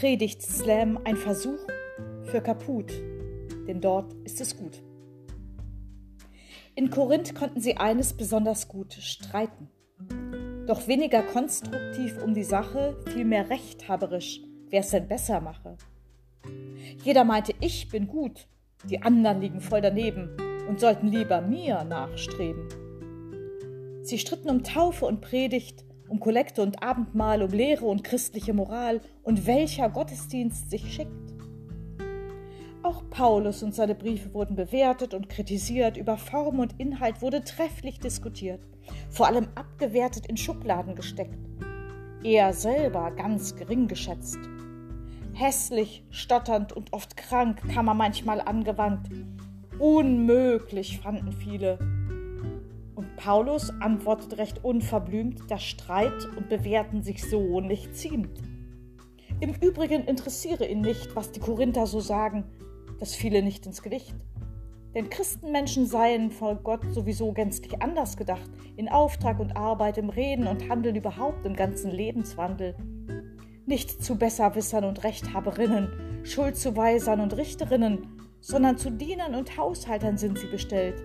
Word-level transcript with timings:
Predigt-Slam 0.00 0.98
ein 1.04 1.16
Versuch 1.16 1.58
für 2.22 2.40
Kaput, 2.40 2.90
denn 3.68 3.82
dort 3.82 4.14
ist 4.24 4.40
es 4.40 4.56
gut. 4.56 4.82
In 6.74 6.88
Korinth 6.88 7.34
konnten 7.34 7.60
sie 7.60 7.76
eines 7.76 8.14
besonders 8.14 8.66
gut 8.66 8.94
streiten. 8.94 9.68
Doch 10.66 10.88
weniger 10.88 11.22
konstruktiv 11.22 12.16
um 12.24 12.32
die 12.32 12.44
Sache, 12.44 12.96
vielmehr 13.12 13.50
rechthaberisch, 13.50 14.40
wer 14.70 14.80
es 14.80 14.88
denn 14.88 15.06
besser 15.06 15.42
mache. 15.42 15.76
Jeder 17.04 17.24
meinte, 17.24 17.52
ich 17.60 17.90
bin 17.90 18.06
gut, 18.06 18.48
die 18.84 19.02
anderen 19.02 19.42
liegen 19.42 19.60
voll 19.60 19.82
daneben 19.82 20.30
und 20.66 20.80
sollten 20.80 21.08
lieber 21.08 21.42
mir 21.42 21.84
nachstreben. 21.84 22.68
Sie 24.00 24.18
stritten 24.18 24.48
um 24.48 24.64
Taufe 24.64 25.04
und 25.04 25.20
Predigt, 25.20 25.84
um 26.10 26.18
Kollekte 26.18 26.60
und 26.60 26.82
Abendmahl, 26.82 27.40
um 27.42 27.50
Lehre 27.50 27.86
und 27.86 28.02
christliche 28.02 28.52
Moral 28.52 29.00
und 29.22 29.46
welcher 29.46 29.88
Gottesdienst 29.88 30.68
sich 30.68 30.92
schickt. 30.92 31.10
Auch 32.82 33.08
Paulus 33.10 33.62
und 33.62 33.74
seine 33.74 33.94
Briefe 33.94 34.34
wurden 34.34 34.56
bewertet 34.56 35.14
und 35.14 35.28
kritisiert, 35.28 35.96
über 35.96 36.16
Form 36.16 36.58
und 36.58 36.80
Inhalt 36.80 37.22
wurde 37.22 37.44
trefflich 37.44 38.00
diskutiert, 38.00 38.60
vor 39.08 39.28
allem 39.28 39.48
abgewertet 39.54 40.26
in 40.26 40.36
Schubladen 40.36 40.96
gesteckt. 40.96 41.38
Er 42.24 42.52
selber 42.54 43.12
ganz 43.12 43.54
gering 43.54 43.86
geschätzt. 43.86 44.38
Hässlich, 45.32 46.04
stotternd 46.10 46.72
und 46.72 46.92
oft 46.92 47.16
krank 47.16 47.62
kam 47.72 47.86
er 47.88 47.94
manchmal 47.94 48.40
angewandt. 48.40 49.08
Unmöglich 49.78 50.98
fanden 50.98 51.32
viele, 51.32 51.78
Paulus 53.22 53.68
antwortet 53.80 54.38
recht 54.38 54.64
unverblümt, 54.64 55.50
dass 55.50 55.62
Streit 55.62 56.24
und 56.38 56.48
Bewerten 56.48 57.02
sich 57.02 57.22
so 57.28 57.60
nicht 57.60 57.94
ziemt. 57.94 58.40
Im 59.40 59.52
Übrigen 59.60 60.04
interessiere 60.04 60.66
ihn 60.66 60.80
nicht, 60.80 61.14
was 61.14 61.30
die 61.30 61.40
Korinther 61.40 61.86
so 61.86 62.00
sagen, 62.00 62.44
das 62.98 63.14
fiele 63.14 63.42
nicht 63.42 63.66
ins 63.66 63.82
Gewicht. 63.82 64.14
Denn 64.94 65.10
Christenmenschen 65.10 65.84
seien 65.84 66.30
vor 66.30 66.54
Gott 66.56 66.80
sowieso 66.92 67.32
gänzlich 67.32 67.82
anders 67.82 68.16
gedacht, 68.16 68.50
in 68.76 68.88
Auftrag 68.88 69.38
und 69.38 69.54
Arbeit, 69.54 69.98
im 69.98 70.08
Reden 70.08 70.46
und 70.46 70.70
Handeln 70.70 70.96
überhaupt, 70.96 71.44
im 71.44 71.54
ganzen 71.54 71.90
Lebenswandel. 71.90 72.74
Nicht 73.66 74.02
zu 74.02 74.16
Besserwissern 74.16 74.84
und 74.84 75.04
Rechthaberinnen, 75.04 76.22
Schuldzuweisern 76.24 77.20
und 77.20 77.36
Richterinnen, 77.36 78.06
sondern 78.40 78.78
zu 78.78 78.90
Dienern 78.90 79.34
und 79.34 79.58
Haushaltern 79.58 80.16
sind 80.16 80.38
sie 80.38 80.48
bestellt. 80.48 81.02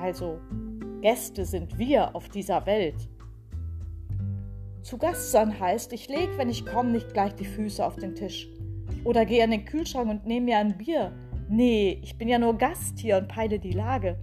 Also 0.00 0.40
Gäste 1.00 1.46
sind 1.46 1.78
wir 1.78 2.14
auf 2.14 2.28
dieser 2.28 2.66
Welt. 2.66 3.08
Zu 4.82 4.98
Gast 4.98 5.32
sein 5.32 5.58
heißt, 5.58 5.92
ich 5.92 6.08
leg, 6.08 6.28
wenn 6.36 6.50
ich 6.50 6.66
komme, 6.66 6.90
nicht 6.90 7.12
gleich 7.14 7.34
die 7.34 7.46
Füße 7.46 7.84
auf 7.84 7.96
den 7.96 8.14
Tisch. 8.14 8.48
Oder 9.04 9.24
gehe 9.24 9.42
an 9.42 9.50
den 9.50 9.64
Kühlschrank 9.64 10.10
und 10.10 10.26
nehme 10.26 10.46
mir 10.46 10.58
ein 10.58 10.76
Bier. 10.76 11.12
Nee, 11.48 12.00
ich 12.02 12.18
bin 12.18 12.28
ja 12.28 12.38
nur 12.38 12.56
Gast 12.56 12.98
hier 12.98 13.16
und 13.16 13.28
peile 13.28 13.58
die 13.58 13.72
Lage. 13.72 14.18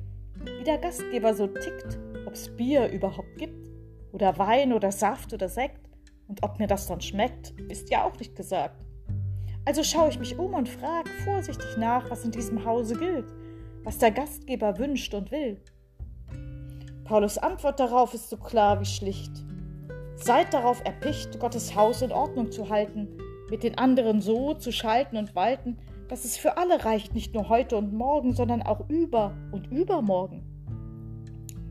Wie 0.60 0.64
der 0.64 0.78
Gastgeber 0.78 1.34
so 1.34 1.48
tickt, 1.48 1.98
ob's 2.28 2.50
Bier 2.56 2.88
überhaupt 2.90 3.38
gibt. 3.38 3.70
Oder 4.12 4.38
Wein 4.38 4.72
oder 4.72 4.92
Saft 4.92 5.34
oder 5.34 5.50
Sekt. 5.50 5.90
Und 6.28 6.44
ob 6.44 6.60
mir 6.60 6.68
das 6.68 6.86
dann 6.88 7.02
schmeckt, 7.02 7.54
ist 7.70 7.90
ja 7.90 8.04
auch 8.04 8.18
nicht 8.20 8.36
gesagt. 8.36 8.86
Also 9.66 9.84
schaue 9.84 10.10
ich 10.10 10.20
mich 10.20 10.38
um 10.38 10.54
und 10.54 10.70
frage 10.70 11.10
vorsichtig 11.24 11.76
nach, 11.78 12.10
was 12.12 12.24
in 12.24 12.32
diesem 12.32 12.64
Hause 12.64 12.96
gilt, 12.96 13.34
was 13.84 13.98
der 13.98 14.12
Gastgeber 14.12 14.78
wünscht 14.78 15.14
und 15.14 15.32
will. 15.32 15.60
Paulus 17.08 17.38
Antwort 17.38 17.80
darauf 17.80 18.14
ist 18.14 18.30
so 18.30 18.36
klar 18.36 18.82
wie 18.82 18.86
schlicht. 18.86 19.32
Seid 20.16 20.54
darauf 20.54 20.84
erpicht, 20.84 21.40
Gottes 21.40 21.74
Haus 21.74 22.02
in 22.02 22.12
Ordnung 22.12 22.52
zu 22.52 22.68
halten, 22.70 23.08
mit 23.50 23.64
den 23.64 23.78
anderen 23.78 24.20
so 24.20 24.54
zu 24.54 24.74
schalten 24.74 25.16
und 25.16 25.34
walten, 25.34 25.78
dass 26.10 26.26
es 26.26 26.36
für 26.36 26.58
alle 26.58 26.84
reicht, 26.84 27.16
nicht 27.16 27.34
nur 27.34 27.48
heute 27.48 27.78
und 27.78 27.94
morgen, 27.94 28.34
sondern 28.34 28.62
auch 28.62 28.90
über 28.90 29.34
und 29.54 29.68
übermorgen. 29.72 30.44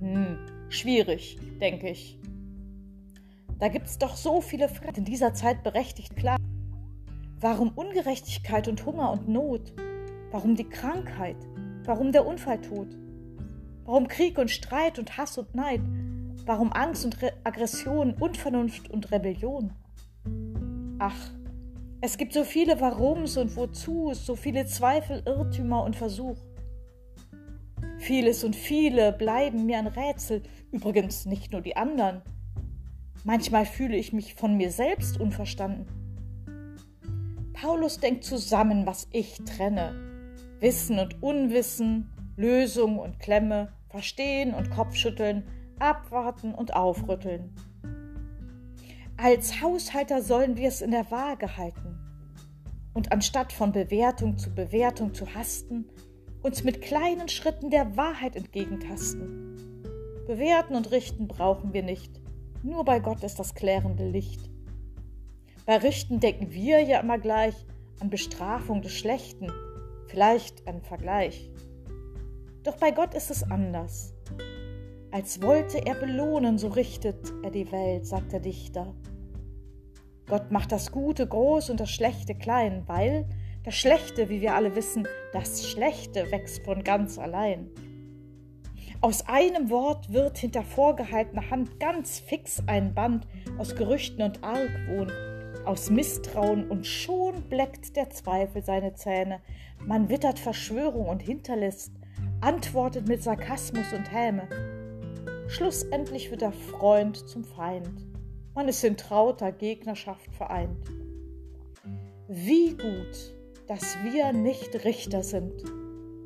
Hm, 0.00 0.38
schwierig, 0.70 1.38
denke 1.60 1.90
ich. 1.90 2.18
Da 3.58 3.68
gibt's 3.68 3.98
doch 3.98 4.16
so 4.16 4.40
viele 4.40 4.70
Fragen 4.70 5.00
in 5.00 5.04
dieser 5.04 5.34
Zeit 5.34 5.62
berechtigt 5.62 6.16
klar. 6.16 6.38
Warum 7.40 7.72
Ungerechtigkeit 7.74 8.68
und 8.68 8.86
Hunger 8.86 9.12
und 9.12 9.28
Not? 9.28 9.74
Warum 10.30 10.56
die 10.56 10.68
Krankheit? 10.68 11.36
Warum 11.84 12.10
der 12.10 12.26
Unfalltod? 12.26 12.96
Warum 13.86 14.08
Krieg 14.08 14.36
und 14.36 14.50
Streit 14.50 14.98
und 14.98 15.16
Hass 15.16 15.38
und 15.38 15.54
Neid? 15.54 15.80
Warum 16.44 16.72
Angst 16.72 17.04
und 17.04 17.22
Re 17.22 17.32
Aggression, 17.44 18.14
Unvernunft 18.14 18.90
und 18.90 19.12
Rebellion? 19.12 19.72
Ach, 20.98 21.30
es 22.00 22.18
gibt 22.18 22.32
so 22.32 22.42
viele 22.42 22.80
Warums 22.80 23.36
und 23.36 23.54
Wozus, 23.54 24.26
so 24.26 24.34
viele 24.34 24.66
Zweifel, 24.66 25.22
Irrtümer 25.24 25.84
und 25.84 25.94
Versuch. 25.94 26.36
Vieles 27.98 28.42
und 28.42 28.56
viele 28.56 29.12
bleiben 29.12 29.66
mir 29.66 29.78
ein 29.78 29.86
Rätsel, 29.86 30.42
übrigens 30.72 31.24
nicht 31.24 31.52
nur 31.52 31.60
die 31.60 31.76
anderen. 31.76 32.22
Manchmal 33.22 33.66
fühle 33.66 33.96
ich 33.96 34.12
mich 34.12 34.34
von 34.34 34.56
mir 34.56 34.72
selbst 34.72 35.20
unverstanden. 35.20 35.86
Paulus 37.52 38.00
denkt 38.00 38.24
zusammen, 38.24 38.84
was 38.84 39.06
ich 39.12 39.38
trenne. 39.44 39.94
Wissen 40.58 40.98
und 40.98 41.22
Unwissen, 41.22 42.10
Lösung 42.36 42.98
und 42.98 43.18
Klemme, 43.18 43.72
Verstehen 43.88 44.52
und 44.52 44.70
Kopfschütteln, 44.70 45.48
abwarten 45.78 46.54
und 46.54 46.74
aufrütteln. 46.74 47.54
Als 49.16 49.62
Haushalter 49.62 50.20
sollen 50.20 50.56
wir 50.56 50.68
es 50.68 50.82
in 50.82 50.90
der 50.90 51.10
Waage 51.10 51.56
halten 51.56 51.98
und 52.92 53.12
anstatt 53.12 53.52
von 53.52 53.72
Bewertung 53.72 54.36
zu 54.36 54.54
Bewertung 54.54 55.14
zu 55.14 55.34
hasten, 55.34 55.86
uns 56.42 56.64
mit 56.64 56.82
kleinen 56.82 57.28
Schritten 57.28 57.70
der 57.70 57.96
Wahrheit 57.96 58.36
entgegentasten. 58.36 59.82
Bewerten 60.26 60.74
und 60.74 60.90
richten 60.90 61.28
brauchen 61.28 61.72
wir 61.72 61.82
nicht, 61.82 62.20
nur 62.62 62.84
bei 62.84 62.98
Gott 62.98 63.22
ist 63.22 63.38
das 63.38 63.54
klärende 63.54 64.08
Licht. 64.08 64.50
Bei 65.64 65.78
Richten 65.78 66.20
denken 66.20 66.52
wir 66.52 66.82
ja 66.82 67.00
immer 67.00 67.18
gleich 67.18 67.54
an 68.00 68.10
Bestrafung 68.10 68.82
des 68.82 68.92
Schlechten, 68.92 69.50
vielleicht 70.08 70.66
an 70.68 70.82
Vergleich. 70.82 71.50
Doch 72.66 72.78
bei 72.78 72.90
Gott 72.90 73.14
ist 73.14 73.30
es 73.30 73.48
anders. 73.48 74.12
Als 75.12 75.40
wollte 75.40 75.86
er 75.86 75.94
belohnen, 75.94 76.58
so 76.58 76.66
richtet 76.66 77.32
er 77.44 77.52
die 77.52 77.70
Welt, 77.70 78.04
sagt 78.04 78.32
der 78.32 78.40
Dichter. 78.40 78.92
Gott 80.26 80.50
macht 80.50 80.72
das 80.72 80.90
Gute 80.90 81.28
groß 81.28 81.70
und 81.70 81.78
das 81.78 81.92
Schlechte 81.92 82.34
klein, 82.34 82.82
weil 82.86 83.28
das 83.62 83.76
Schlechte, 83.76 84.28
wie 84.30 84.40
wir 84.40 84.56
alle 84.56 84.74
wissen, 84.74 85.06
das 85.32 85.68
Schlechte 85.68 86.28
wächst 86.32 86.64
von 86.64 86.82
ganz 86.82 87.20
allein. 87.20 87.70
Aus 89.00 89.28
einem 89.28 89.70
Wort 89.70 90.12
wird 90.12 90.36
hinter 90.36 90.64
vorgehaltener 90.64 91.48
Hand 91.48 91.78
ganz 91.78 92.18
fix 92.18 92.60
ein 92.66 92.94
Band 92.94 93.28
aus 93.58 93.76
Gerüchten 93.76 94.22
und 94.22 94.42
Argwohn, 94.42 95.12
aus 95.64 95.88
Misstrauen 95.88 96.68
und 96.68 96.84
schon 96.84 97.48
bleckt 97.48 97.94
der 97.94 98.10
Zweifel 98.10 98.64
seine 98.64 98.94
Zähne. 98.94 99.40
Man 99.86 100.08
wittert 100.08 100.40
Verschwörung 100.40 101.06
und 101.06 101.22
Hinterlist, 101.22 101.92
antwortet 102.46 103.08
mit 103.08 103.24
Sarkasmus 103.24 103.92
und 103.92 104.12
Häme. 104.12 104.48
Schlussendlich 105.48 106.30
wird 106.30 106.42
der 106.42 106.52
Freund 106.52 107.16
zum 107.28 107.42
Feind. 107.42 108.06
Man 108.54 108.68
ist 108.68 108.84
in 108.84 108.96
trauter 108.96 109.50
Gegnerschaft 109.50 110.32
vereint. 110.32 110.86
Wie 112.28 112.70
gut, 112.70 113.34
dass 113.66 113.96
wir 114.04 114.32
nicht 114.32 114.84
Richter 114.84 115.24
sind, 115.24 115.60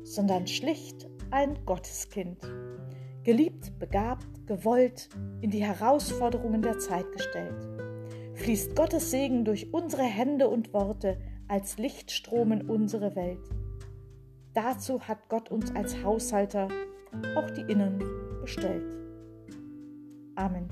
sondern 0.03 0.45
schlicht 0.45 1.09
ein 1.31 1.57
Gotteskind. 1.65 2.37
Geliebt, 3.23 3.79
begabt, 3.79 4.45
gewollt, 4.45 5.09
in 5.41 5.49
die 5.49 5.65
Herausforderungen 5.65 6.61
der 6.61 6.77
Zeit 6.77 7.11
gestellt. 7.13 7.67
Fließt 8.35 8.75
Gottes 8.75 9.09
Segen 9.09 9.43
durch 9.43 9.73
unsere 9.73 10.03
Hände 10.03 10.49
und 10.49 10.71
Worte 10.71 11.17
als 11.47 11.79
Lichtstrom 11.79 12.51
in 12.51 12.69
unsere 12.69 13.15
Welt. 13.15 13.39
Dazu 14.53 14.99
hat 15.01 15.29
Gott 15.29 15.49
uns 15.49 15.73
als 15.75 16.03
Haushalter 16.03 16.67
auch 17.35 17.49
die 17.51 17.61
Innen 17.61 18.03
bestellt. 18.41 18.95
Amen. 20.35 20.69